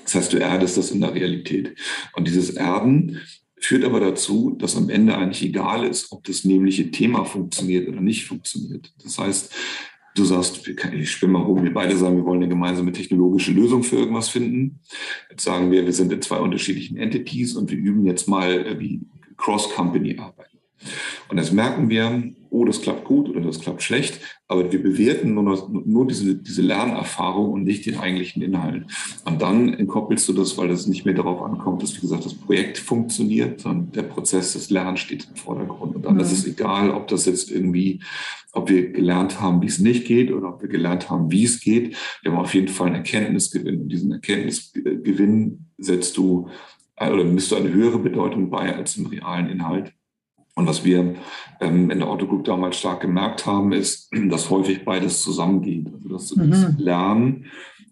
[0.09, 1.75] Das heißt, du erdest das in der Realität.
[2.15, 3.21] Und dieses Erden
[3.61, 8.01] führt aber dazu, dass am Ende eigentlich egal ist, ob das nämliche Thema funktioniert oder
[8.01, 8.91] nicht funktioniert.
[9.05, 9.53] Das heißt,
[10.15, 13.83] du sagst, ich spinne mal rum, wir beide sagen, wir wollen eine gemeinsame technologische Lösung
[13.83, 14.81] für irgendwas finden.
[15.31, 18.81] Jetzt sagen wir, wir sind in zwei unterschiedlichen Entities und wir üben jetzt mal, äh,
[18.81, 19.03] wie
[19.37, 20.59] Cross-Company arbeiten.
[21.29, 25.35] Und jetzt merken wir, oh, das klappt gut oder das klappt schlecht, aber wir bewerten
[25.35, 28.87] nur, nur diese, diese Lernerfahrung und nicht den eigentlichen Inhalt.
[29.25, 32.35] Und dann entkoppelst du das, weil es nicht mehr darauf ankommt, dass, wie gesagt, das
[32.35, 35.97] Projekt funktioniert, sondern der Prozess des Lernens steht im Vordergrund.
[35.97, 36.21] Und dann mhm.
[36.21, 38.01] ist es egal, ob das jetzt irgendwie,
[38.53, 41.61] ob wir gelernt haben, wie es nicht geht oder ob wir gelernt haben, wie es
[41.61, 41.97] geht.
[42.23, 43.83] Wir haben auf jeden Fall einen Erkenntnisgewinn.
[43.83, 46.49] Und diesen Erkenntnisgewinn setzt du
[47.01, 49.93] oder misst du eine höhere Bedeutung bei als im realen Inhalt.
[50.59, 51.15] Und was wir
[51.61, 55.87] ähm, in der Autogroup damals stark gemerkt haben, ist, dass häufig beides zusammengeht.
[55.95, 56.51] Also dass mhm.
[56.51, 57.45] das Lernen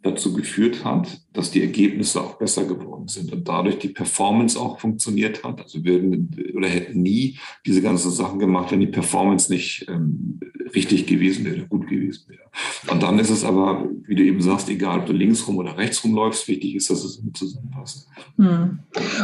[0.02, 4.80] dazu geführt hat, dass die Ergebnisse auch besser geworden sind und dadurch die Performance auch
[4.80, 5.60] funktioniert hat.
[5.60, 10.40] Also würden oder hätten nie diese ganzen Sachen gemacht, wenn die Performance nicht ähm,
[10.74, 12.46] richtig gewesen wäre, gut gewesen wäre.
[12.90, 15.76] Und dann ist es aber, wie du eben sagst, egal, ob du links rum oder
[15.76, 18.08] rechts rum läufst, wichtig ist, dass es zusammenpasst.
[18.36, 18.78] Hm.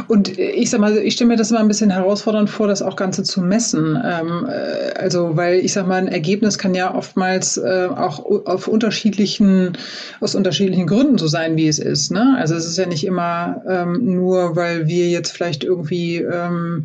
[0.09, 2.96] Und ich sag mal, ich stelle mir das immer ein bisschen herausfordernd vor, das auch
[2.96, 3.98] Ganze zu messen.
[4.05, 8.68] Ähm, äh, also, weil ich sag mal, ein Ergebnis kann ja oftmals äh, auch auf
[8.68, 9.72] unterschiedlichen,
[10.20, 12.02] aus unterschiedlichen Gründen so sein, wie es ist.
[12.11, 12.37] Ne?
[12.38, 16.85] Also es ist ja nicht immer ähm, nur, weil wir jetzt vielleicht irgendwie ähm,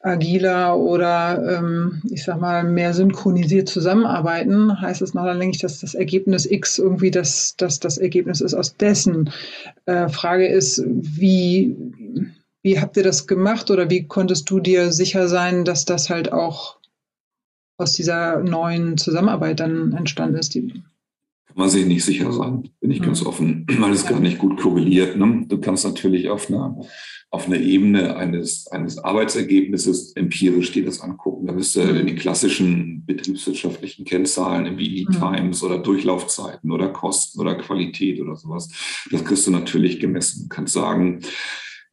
[0.00, 5.80] agiler oder ähm, ich sag mal mehr synchronisiert zusammenarbeiten, heißt es noch lange nicht, dass
[5.80, 9.30] das Ergebnis X irgendwie das, das, das Ergebnis ist aus dessen.
[9.86, 11.76] Äh, Frage ist, wie,
[12.62, 16.32] wie habt ihr das gemacht oder wie konntest du dir sicher sein, dass das halt
[16.32, 16.78] auch
[17.78, 20.54] aus dieser neuen Zusammenarbeit dann entstanden ist?
[20.54, 20.82] Die
[21.48, 23.06] kann man sich nicht sicher sein, bin ich mhm.
[23.06, 25.16] ganz offen, weil es gar nicht gut korreliert.
[25.16, 25.44] Ne?
[25.48, 26.78] Du kannst natürlich auf einer
[27.30, 31.46] auf einer Ebene eines, eines Arbeitsergebnisses empirisch dir das angucken.
[31.46, 35.12] Da bist du in den klassischen betriebswirtschaftlichen Kennzahlen wie Lead mhm.
[35.12, 38.70] Times oder Durchlaufzeiten oder Kosten oder Qualität oder sowas.
[39.10, 40.44] Das kriegst du natürlich gemessen.
[40.44, 41.20] Du kannst sagen,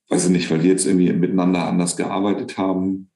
[0.07, 3.09] weiß ich nicht, weil wir jetzt irgendwie miteinander anders gearbeitet haben,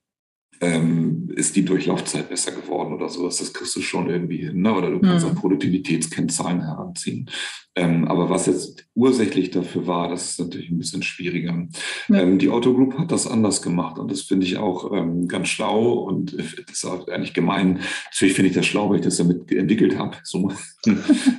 [0.62, 3.38] ähm, ist die Durchlaufzeit besser geworden oder sowas.
[3.38, 4.62] Das kriegst du schon irgendwie hin.
[4.62, 4.74] Ne?
[4.74, 5.32] Oder du kannst mhm.
[5.32, 7.30] auch Produktivitätskennzahlen heranziehen.
[7.76, 11.68] Ähm, aber was jetzt ursächlich dafür war, das ist natürlich ein bisschen schwieriger.
[12.10, 12.20] Ja.
[12.20, 15.48] Ähm, die Auto Group hat das anders gemacht und das finde ich auch ähm, ganz
[15.48, 17.80] schlau und das ist auch eigentlich gemein.
[18.12, 20.18] Natürlich finde ich das schlau, weil ich das damit entwickelt habe.
[20.24, 20.52] So.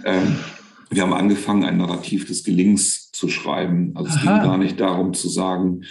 [0.05, 0.37] Ähm,
[0.91, 3.93] wir haben angefangen, ein Narrativ des Gelings zu schreiben.
[3.95, 4.17] Also Aha.
[4.17, 5.83] es ging gar nicht darum zu sagen,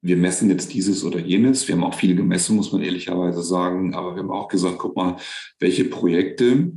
[0.00, 1.66] wir messen jetzt dieses oder jenes.
[1.66, 3.94] Wir haben auch viel gemessen, muss man ehrlicherweise sagen.
[3.94, 5.16] Aber wir haben auch gesagt, guck mal,
[5.58, 6.72] welche Projekte,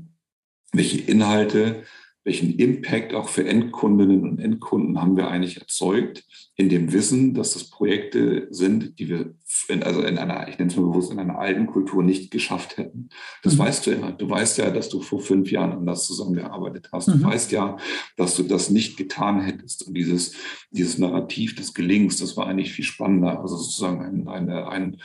[0.74, 1.84] welche Inhalte
[2.24, 6.24] welchen Impact auch für Endkundinnen und Endkunden haben wir eigentlich erzeugt,
[6.56, 9.34] in dem Wissen, dass das Projekte sind, die wir
[9.68, 12.78] in, also in einer, ich nenne es mal bewusst, in einer alten Kultur nicht geschafft
[12.78, 13.10] hätten.
[13.42, 13.60] Das mhm.
[13.60, 14.12] weißt du ja.
[14.12, 17.08] Du weißt ja, dass du vor fünf Jahren anders zusammengearbeitet hast.
[17.08, 17.14] Mhm.
[17.14, 17.78] Du weißt ja,
[18.18, 19.88] dass du das nicht getan hättest.
[19.88, 20.36] Und dieses,
[20.70, 23.40] dieses Narrativ des Gelings, das war eigentlich viel spannender.
[23.40, 25.02] Also sozusagen ein, eine, ein,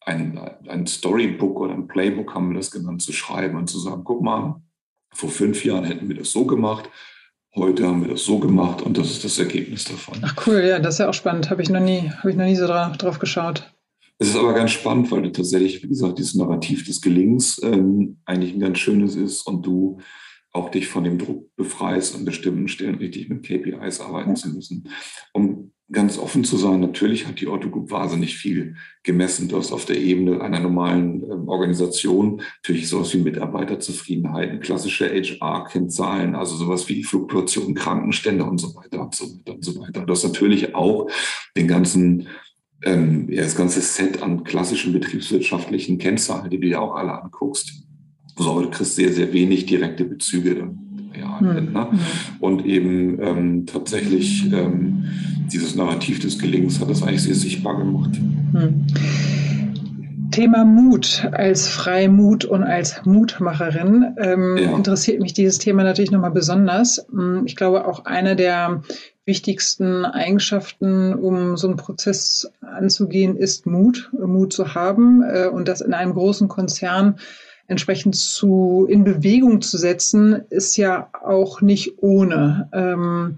[0.00, 4.02] ein, ein Storybook oder ein Playbook haben wir das genannt, zu schreiben und zu sagen,
[4.04, 4.60] guck mal,
[5.12, 6.88] vor fünf Jahren hätten wir das so gemacht.
[7.54, 10.18] Heute haben wir das so gemacht und das ist das Ergebnis davon.
[10.22, 11.50] Ach cool, ja, das ist ja auch spannend.
[11.50, 13.72] Habe ich noch nie, habe ich noch nie so drauf, drauf geschaut.
[14.18, 18.18] Es ist aber ganz spannend, weil du tatsächlich, wie gesagt, dieses Narrativ des Gelings ähm,
[18.24, 19.98] eigentlich ein ganz schönes ist und du
[20.52, 24.34] auch dich von dem Druck befreist, an bestimmten Stellen richtig mit KPIs arbeiten ja.
[24.34, 24.88] zu müssen.
[25.32, 25.57] Um
[25.90, 29.48] ganz offen zu sein, natürlich hat die Otto Group wahnsinnig viel gemessen.
[29.48, 36.34] Du hast auf der Ebene einer normalen äh, Organisation natürlich sowas wie Mitarbeiterzufriedenheit, klassische HR-Kennzahlen,
[36.34, 40.04] also sowas wie Fluktuation, Krankenstände und so weiter und so weiter und so weiter.
[40.04, 41.10] Du hast natürlich auch
[41.56, 42.28] den ganzen
[42.84, 47.72] ähm, ja, das ganze Set an klassischen betriebswirtschaftlichen Kennzahlen, die du dir auch alle anguckst.
[48.36, 50.87] So, du kriegst sehr, sehr wenig direkte Bezüge dann
[51.40, 51.72] Mhm.
[51.72, 51.90] Ne?
[51.90, 51.98] Hm.
[52.40, 55.04] Und eben ähm, tatsächlich ähm,
[55.52, 58.10] dieses Narrativ des Gelingens hat das eigentlich sehr sichtbar gemacht.
[58.52, 58.86] Mhm.
[60.30, 64.76] Thema Mut als Freimut und als Mutmacherin ähm, ja.
[64.76, 67.06] interessiert mich dieses Thema natürlich nochmal besonders.
[67.10, 68.82] Hm, ich glaube, auch eine der
[69.24, 75.80] wichtigsten Eigenschaften, um so einen Prozess anzugehen, ist Mut, Mut zu haben äh, und das
[75.80, 77.18] in einem großen Konzern
[77.68, 82.68] entsprechend zu in Bewegung zu setzen, ist ja auch nicht ohne.
[82.72, 83.36] Ähm,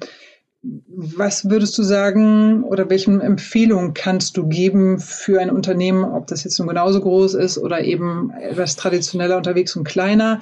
[0.62, 6.44] was würdest du sagen oder welche Empfehlungen kannst du geben für ein Unternehmen, ob das
[6.44, 10.40] jetzt nun genauso groß ist oder eben etwas traditioneller unterwegs und kleiner,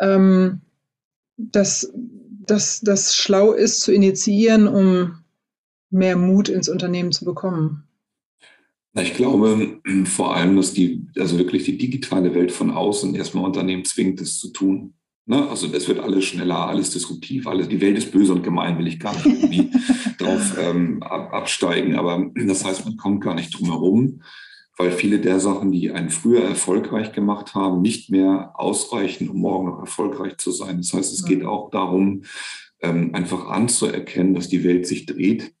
[0.00, 0.60] ähm,
[1.36, 1.92] dass
[2.46, 5.24] das schlau ist zu initiieren, um
[5.90, 7.83] mehr Mut ins Unternehmen zu bekommen?
[8.96, 13.84] Ich glaube vor allem, dass die, also wirklich die digitale Welt von außen erstmal Unternehmen
[13.84, 14.94] zwingt, es zu tun.
[15.26, 15.48] Ne?
[15.48, 18.86] Also es wird alles schneller, alles disruptiv, alles, die Welt ist böse und gemein, will
[18.86, 19.70] ich gar nicht irgendwie
[20.18, 21.96] drauf ähm, absteigen.
[21.96, 24.22] Aber das heißt, man kommt gar nicht drum herum,
[24.76, 29.66] weil viele der Sachen, die einen früher erfolgreich gemacht haben, nicht mehr ausreichen, um morgen
[29.66, 30.78] noch erfolgreich zu sein.
[30.78, 32.22] Das heißt, es geht auch darum,
[32.80, 35.54] ähm, einfach anzuerkennen, dass die Welt sich dreht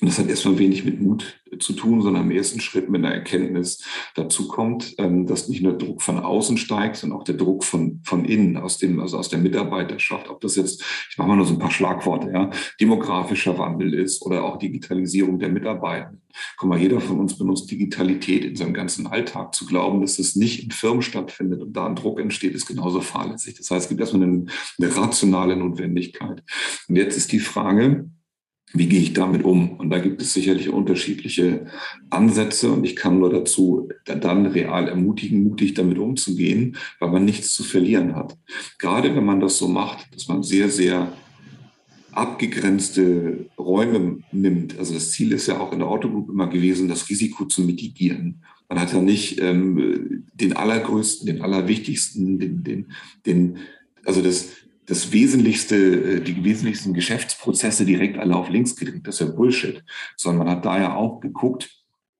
[0.00, 3.14] und das hat erstmal wenig mit Mut zu tun, sondern im ersten Schritt mit einer
[3.14, 3.82] Erkenntnis
[4.14, 7.64] dazu kommt, ähm, dass nicht nur der Druck von außen steigt, sondern auch der Druck
[7.64, 10.28] von, von innen, aus dem, also aus der Mitarbeiterschaft.
[10.28, 14.22] Ob das jetzt, ich mache mal nur so ein paar Schlagworte, ja, demografischer Wandel ist
[14.22, 16.12] oder auch Digitalisierung der Mitarbeiter.
[16.56, 19.52] Guck mal, jeder von uns benutzt Digitalität in seinem ganzen Alltag.
[19.52, 23.00] Zu glauben, dass es nicht in Firmen stattfindet und da ein Druck entsteht, ist genauso
[23.00, 23.56] fahrlässig.
[23.56, 24.46] Das heißt, es gibt erstmal eine,
[24.78, 26.44] eine rationale Notwendigkeit.
[26.88, 28.08] Und jetzt ist die Frage,
[28.74, 29.72] wie gehe ich damit um?
[29.72, 31.66] Und da gibt es sicherlich unterschiedliche
[32.10, 37.52] Ansätze und ich kann nur dazu dann real ermutigen, mutig damit umzugehen, weil man nichts
[37.52, 38.36] zu verlieren hat.
[38.78, 41.12] Gerade wenn man das so macht, dass man sehr, sehr
[42.12, 44.78] abgegrenzte Räume nimmt.
[44.78, 48.42] Also das Ziel ist ja auch in der Autogroup immer gewesen, das Risiko zu mitigieren.
[48.68, 52.86] Man hat ja nicht ähm, den allergrößten, den allerwichtigsten, den, den,
[53.24, 53.58] den
[54.04, 54.48] also das,
[54.88, 59.06] das Wesentlichste, äh, die wesentlichsten Geschäftsprozesse direkt alle auf links gedreht.
[59.06, 59.84] Das ist ja Bullshit.
[60.16, 61.70] Sondern man hat da ja auch geguckt,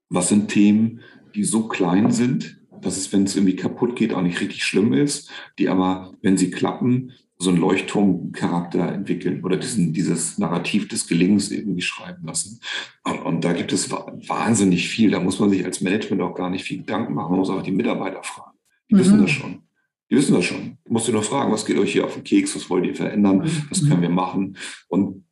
[0.09, 1.01] was sind Themen,
[1.35, 4.93] die so klein sind, dass es, wenn es irgendwie kaputt geht, auch nicht richtig schlimm
[4.93, 11.07] ist, die aber, wenn sie klappen, so einen Leuchtturmcharakter entwickeln oder diesen, dieses Narrativ des
[11.07, 12.61] Gelingens irgendwie schreiben lassen.
[13.05, 15.13] Und, und, da gibt es wahnsinnig viel.
[15.13, 17.31] Da muss man sich als Management auch gar nicht viel Gedanken machen.
[17.31, 18.59] Man muss auch die Mitarbeiter fragen.
[18.91, 18.99] Die mhm.
[18.99, 19.63] wissen das schon.
[20.11, 20.79] Die wissen das schon.
[20.85, 22.95] Du musst dir nur fragen, was geht euch hier auf den Keks, was wollt ihr
[22.95, 24.57] verändern, was können wir machen?
[24.89, 25.25] Und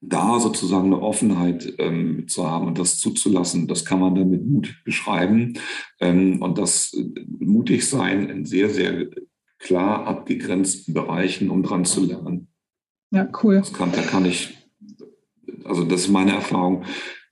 [0.00, 4.46] da sozusagen eine Offenheit ähm, zu haben und das zuzulassen, das kann man dann mit
[4.46, 5.54] Mut beschreiben.
[5.98, 9.08] Ähm, und das äh, mutig sein in sehr, sehr
[9.58, 12.48] klar abgegrenzten Bereichen, um dran zu lernen.
[13.10, 13.56] Ja, cool.
[13.56, 14.56] Das kann, da kann ich,
[15.64, 16.84] also das ist meine Erfahrung,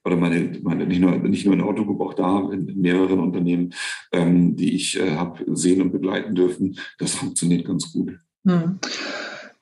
[0.06, 3.74] oder meine, meine nicht, nur, nicht nur in Autogroup, auch da in, mehreren Unternehmen,
[4.12, 8.12] ähm, die ich äh, habe sehen und begleiten dürfen, das funktioniert ganz gut.
[8.46, 8.78] Hm.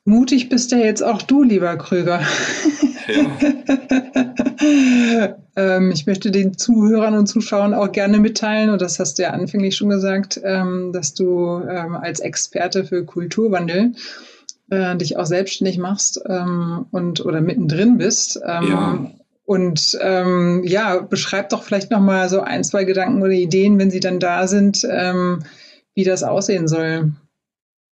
[0.05, 2.21] Mutig bist ja jetzt auch du, lieber Krüger.
[3.07, 3.37] Ja.
[5.55, 9.31] ähm, ich möchte den Zuhörern und Zuschauern auch gerne mitteilen, und das hast du ja
[9.31, 13.93] anfänglich schon gesagt, ähm, dass du ähm, als Experte für Kulturwandel
[14.69, 18.39] äh, dich auch selbstständig machst ähm, und oder mittendrin bist.
[18.45, 19.11] Ähm, ja.
[19.45, 23.91] Und ähm, ja, beschreibt doch vielleicht noch mal so ein, zwei Gedanken oder Ideen, wenn
[23.91, 25.43] sie dann da sind, ähm,
[25.93, 27.13] wie das aussehen soll.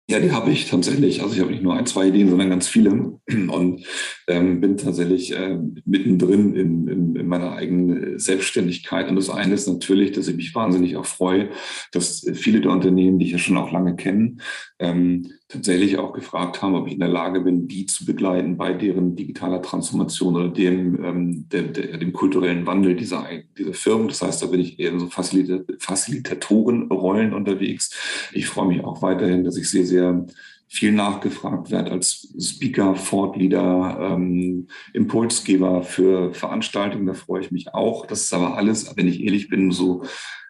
[0.09, 1.21] Ja, die habe ich tatsächlich.
[1.21, 2.91] Also ich habe nicht nur ein, zwei Ideen, sondern ganz viele
[3.27, 3.85] und
[4.27, 9.09] ähm, bin tatsächlich äh, mittendrin in, in, in, meiner eigenen Selbstständigkeit.
[9.09, 11.49] Und das eine ist natürlich, dass ich mich wahnsinnig auch freue,
[11.91, 14.37] dass viele der Unternehmen, die ich ja schon auch lange kenne,
[14.79, 18.73] ähm, tatsächlich auch gefragt haben, ob ich in der Lage bin, die zu begleiten bei
[18.73, 23.25] deren digitaler Transformation oder dem, ähm, der, dem kulturellen Wandel dieser,
[23.57, 24.09] dieser Firmen.
[24.09, 28.29] Das heißt, da bin ich eher in so Facilitatorenrollen unterwegs.
[28.33, 30.25] Ich freue mich auch weiterhin, dass ich sehr, sehr
[30.69, 37.05] viel nachgefragt werde als Speaker, Fortleader, ähm, Impulsgeber für Veranstaltungen.
[37.05, 38.05] Da freue ich mich auch.
[38.05, 40.03] Das ist aber alles, wenn ich ehrlich bin, so,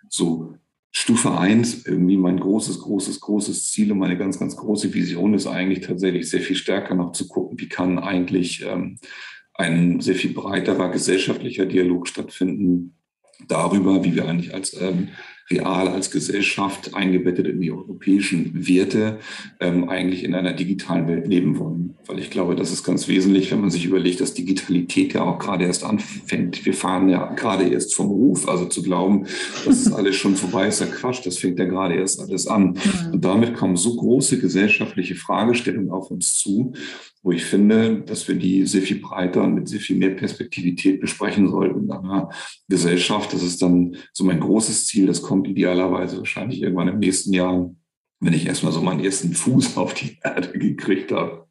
[0.10, 0.56] so
[0.91, 5.47] Stufe eins irgendwie mein großes, großes, großes Ziel und meine ganz, ganz große Vision ist
[5.47, 8.97] eigentlich tatsächlich sehr viel stärker noch zu gucken, wie kann eigentlich ähm,
[9.54, 12.97] ein sehr viel breiterer gesellschaftlicher Dialog stattfinden
[13.47, 15.10] darüber, wie wir eigentlich als ähm,
[15.50, 19.20] real als Gesellschaft eingebettet in die europäischen Werte
[19.60, 21.96] ähm, eigentlich in einer digitalen Welt leben wollen.
[22.06, 25.40] Weil ich glaube, das ist ganz wesentlich, wenn man sich überlegt, dass Digitalität ja auch
[25.40, 26.66] gerade erst anfängt.
[26.66, 28.48] Wir fahren ja gerade erst vom Ruf.
[28.48, 29.26] Also zu glauben,
[29.66, 31.26] dass es alles schon vorbei ist, ja Quatsch.
[31.26, 32.72] Das fängt ja gerade erst alles an.
[32.72, 33.14] Mhm.
[33.14, 36.74] Und damit kommen so große gesellschaftliche Fragestellungen auf uns zu,
[37.28, 41.02] wo ich finde, dass wir die sehr viel breiter und mit sehr viel mehr Perspektivität
[41.02, 42.30] besprechen sollten in einer
[42.70, 43.34] Gesellschaft.
[43.34, 45.08] Das ist dann so mein großes Ziel.
[45.08, 47.70] Das kommt idealerweise wahrscheinlich irgendwann im nächsten Jahr,
[48.22, 51.48] wenn ich erstmal so meinen ersten Fuß auf die Erde gekriegt habe.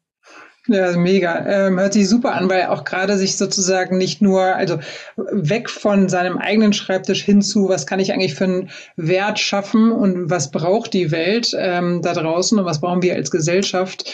[0.65, 1.45] Ja, mega.
[1.45, 4.79] Ähm, hört sich super an, weil auch gerade sich sozusagen nicht nur, also
[5.15, 10.31] weg von seinem eigenen Schreibtisch hinzu, was kann ich eigentlich für einen Wert schaffen und
[10.31, 14.11] was braucht die Welt ähm, da draußen und was brauchen wir als Gesellschaft.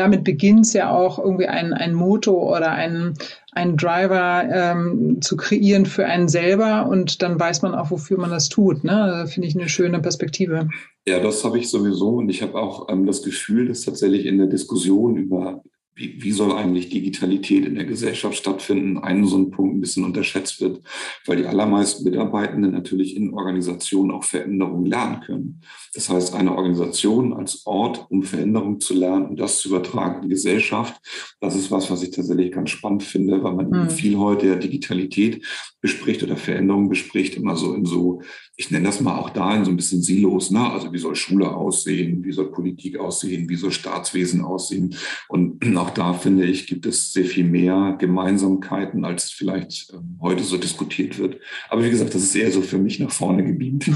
[0.00, 3.12] Damit beginnt es ja auch irgendwie ein, ein Motto oder ein,
[3.52, 8.30] ein Driver ähm, zu kreieren für einen selber und dann weiß man auch, wofür man
[8.30, 8.82] das tut.
[8.82, 9.26] Ne?
[9.28, 10.70] Finde ich eine schöne Perspektive.
[11.06, 14.38] Ja, das habe ich sowieso und ich habe auch ähm, das Gefühl, dass tatsächlich in
[14.38, 15.62] der Diskussion über
[16.00, 20.04] wie, wie soll eigentlich Digitalität in der Gesellschaft stattfinden, einen so ein Punkt ein bisschen
[20.04, 20.80] unterschätzt wird,
[21.26, 25.60] weil die allermeisten Mitarbeitenden natürlich in Organisationen auch Veränderungen lernen können.
[25.92, 30.22] Das heißt, eine Organisation als Ort, um Veränderungen zu lernen und das zu übertragen in
[30.22, 30.94] die Gesellschaft,
[31.40, 33.90] das ist was, was ich tatsächlich ganz spannend finde, weil man mhm.
[33.90, 35.44] viel heute ja Digitalität
[35.80, 38.22] bespricht oder Veränderungen bespricht, immer so in so,
[38.56, 40.70] ich nenne das mal auch da in so ein bisschen Silos, ne?
[40.70, 44.94] Also wie soll Schule aussehen, wie soll Politik aussehen, wie soll Staatswesen aussehen?
[45.28, 50.42] Und auch da finde ich, gibt es sehr viel mehr Gemeinsamkeiten, als vielleicht ähm, heute
[50.42, 51.36] so diskutiert wird.
[51.68, 53.84] Aber wie gesagt, das ist eher so für mich nach vorne gebeamt.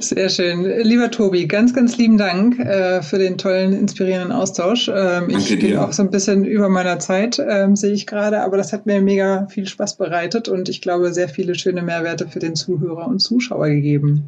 [0.00, 0.64] sehr schön.
[0.82, 4.90] Lieber Tobi, ganz, ganz lieben Dank äh, für den tollen, inspirierenden Austausch.
[4.92, 8.56] Ähm, ich bin auch so ein bisschen über meiner Zeit, ähm, sehe ich gerade, aber
[8.56, 12.38] das hat mir mega viel Spaß bereitet und ich glaube, sehr viele schöne Mehrwerte für
[12.38, 14.24] den Zuhörer und Zuschauer gegeben.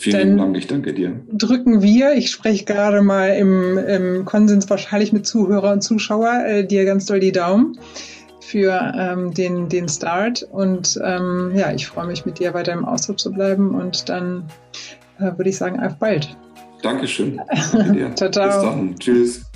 [0.00, 1.20] Vielen Dank, ich danke dir.
[1.30, 6.66] Drücken wir, ich spreche gerade mal im, im Konsens wahrscheinlich mit Zuhörer und Zuschauer, äh,
[6.66, 7.78] dir ganz doll die Daumen
[8.40, 10.42] für ähm, den, den Start.
[10.50, 13.74] Und ähm, ja, ich freue mich, mit dir weiter im Austausch zu bleiben.
[13.74, 14.44] Und dann
[15.18, 16.34] äh, würde ich sagen, auf bald.
[16.82, 17.38] Dankeschön.
[17.70, 18.10] Danke dir.
[18.16, 18.46] ciao, ciao.
[18.46, 18.98] Bis dann.
[18.98, 19.49] Tschüss.